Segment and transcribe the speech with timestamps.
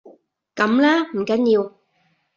[0.55, 1.75] 噉啦，唔緊要